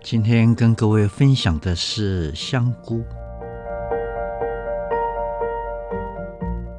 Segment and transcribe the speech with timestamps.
[0.00, 3.04] 今天跟各位分享的是香菇。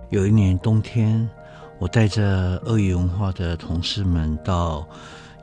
[0.10, 1.30] 有一年冬天，
[1.78, 4.88] 我带着鳄鱼文化的同事们到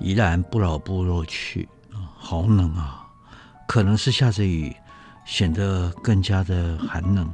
[0.00, 1.68] 宜兰不老部落去，
[2.16, 3.06] 好冷啊！
[3.68, 4.74] 可能是下着雨，
[5.24, 7.30] 显得更加的寒冷。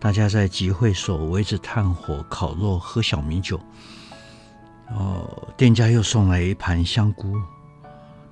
[0.00, 3.60] 大家在集会所围着炭火烤肉、喝小米酒。
[4.88, 7.36] 哦，店家又送来一盘香菇。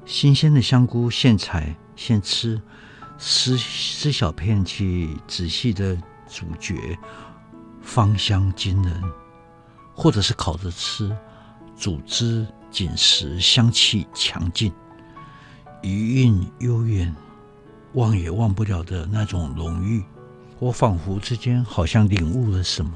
[0.06, 2.60] 新鲜的香菇，现采现吃，
[3.16, 5.96] 撕撕小片去仔细的
[6.28, 6.74] 咀嚼，
[7.80, 8.94] 芳香惊人；
[9.94, 11.16] 或者是烤着吃，
[11.76, 14.72] 煮汁紧实，香气强劲，
[15.82, 17.14] 余韵悠远，
[17.94, 20.04] 忘也忘不了的那种浓郁。
[20.58, 22.92] 我仿佛之间，好像领悟了什么。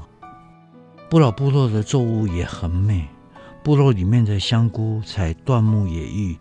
[1.09, 3.07] 不老部落的作物也很美，
[3.63, 6.37] 部落里面的香菇采椴木野育。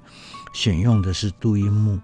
[0.59, 2.01] 选用的是杜英木，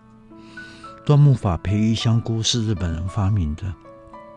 [1.04, 3.74] 椴木法培育香菇是日本人发明的，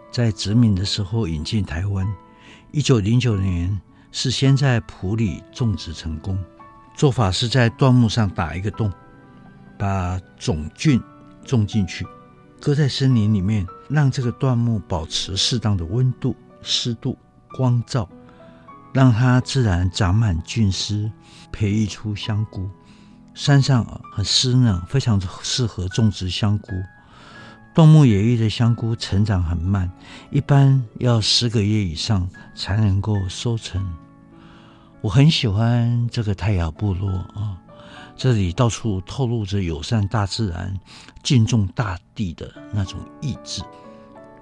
[0.09, 2.03] 在殖民的时候引进台湾。
[2.71, 3.79] 一九零九年
[4.11, 6.35] 是先在埔里种植成功，
[6.95, 8.91] 做法是在椴木上打一个洞，
[9.77, 10.99] 把种菌
[11.45, 12.03] 种进去，
[12.59, 17.15] 搁在森林里面，让这个椴木保持适当的温度、湿度、
[17.51, 18.09] 光照，
[18.91, 21.11] 让它自然长满菌丝，
[21.51, 22.67] 培育出香菇。
[23.37, 26.71] 山上很湿嫩，非常适合种植香菇。
[27.75, 29.91] 椴木野育的香菇成长很慢，
[30.31, 33.87] 一般要十个月以上才能够收成。
[35.01, 37.61] 我很喜欢这个泰雅部落啊，
[38.15, 40.75] 这里到处透露着友善大自然、
[41.21, 43.61] 敬重大地的那种意志。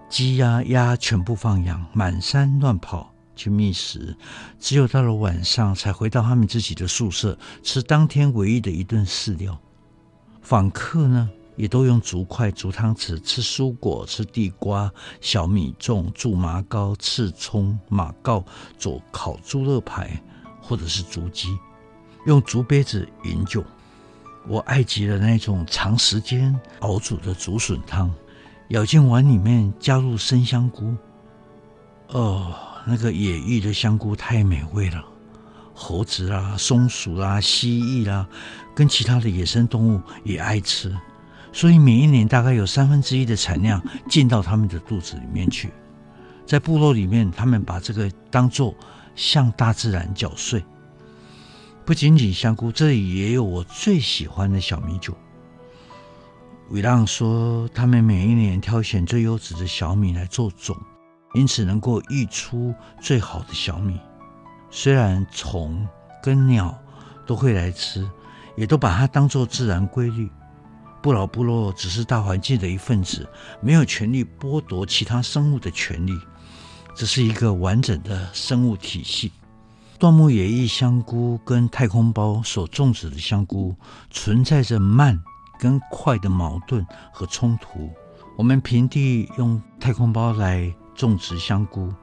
[0.09, 3.11] 鸡鸭鸭全部放养，满山乱跑。
[3.35, 4.16] 去觅食，
[4.59, 9.59] 只有到了晚上才回到他们自己的宿舍，吃当天唯一的一顿饲料。
[10.41, 14.91] 访客呢，也都用竹筷、竹汤匙吃蔬果，吃地瓜、
[15.22, 18.46] 小米粽、苎麻糕、刺葱、马告
[18.78, 20.22] 做烤猪肋排，
[20.62, 21.57] 或者是竹鸡，
[22.25, 23.63] 用竹杯子饮酒。
[24.47, 28.13] 我爱极了那种长时间熬煮的竹笋汤，
[28.67, 30.96] 舀进碗里面，加入生香菇，
[32.09, 32.53] 哦。
[32.85, 35.03] 那个野育的香菇太美味了，
[35.73, 38.29] 猴子、啊、松鼠、啊、蜥蜴啦、啊，
[38.75, 40.96] 跟其他的野生动物也爱吃，
[41.51, 45.72] 所以每一年大概有三分之一的产量进到他们的肚子里面去。
[46.46, 48.75] 在部落里面，他们把这个当做
[49.16, 50.63] 向大自然缴税。
[51.84, 55.17] 不仅仅香菇，这里也有我最喜欢的小米酒。
[56.69, 60.78] 维浪说，他们每一年挑选最优质的小米来做种。
[61.35, 64.00] 因此能够育出最好的小米。
[64.72, 65.88] 虽然虫
[66.23, 66.75] 跟鸟
[67.28, 68.09] 都会来吃，
[68.57, 70.28] 也都把它当作自然规律。
[71.01, 73.29] 不老部落只是大环境的一份子，
[73.62, 76.18] 没有权利剥夺其他生物的权利。
[76.96, 79.31] 这是一个完整的生物体系。
[80.00, 83.75] 椴木野育香菇跟太空包所种植的香菇
[84.09, 85.22] 存在着慢
[85.59, 87.90] 跟快的矛盾和冲突。
[88.35, 90.73] 我们平地用太空包来。
[90.95, 91.94] 种植香菇，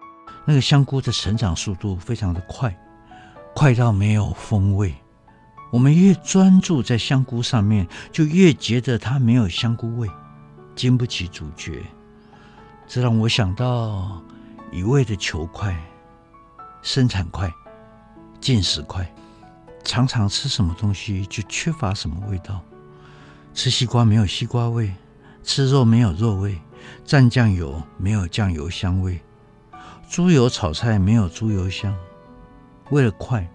[0.45, 2.77] 那个香菇的成长速度非常的快，
[3.55, 4.95] 快到没有风味。
[5.73, 10.09] 我们越专注在香菇上面，就越觉得它没有香菇味，
[10.77, 11.83] 经不起咀嚼。
[12.87, 14.23] 这让我想到
[14.71, 15.75] 一味的求快，
[16.83, 17.51] 生产快，
[18.39, 19.11] 进食快，
[19.83, 22.61] 常常吃什么东西就缺乏什么味道。
[23.55, 24.93] 吃西瓜没有西瓜味，
[25.43, 26.61] 吃肉没有肉味。
[27.07, 29.21] 蘸酱油没有酱油香味，
[30.09, 31.95] 猪油炒菜没有猪油香。
[32.91, 33.49] 为了快，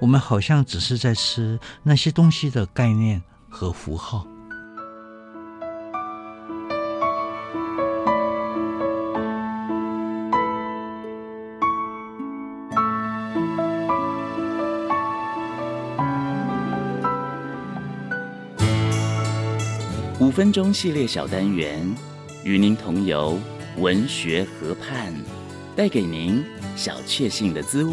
[0.00, 4.26] 我们好像只是在吃那些东西的概念和符号。
[20.18, 22.09] 五分钟系列小单元。
[22.42, 23.38] 与您同游
[23.76, 25.12] 文学河畔，
[25.76, 26.42] 带给您
[26.74, 27.92] 小确幸的滋味。